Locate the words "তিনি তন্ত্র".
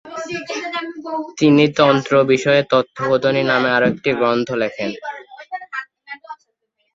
1.39-2.13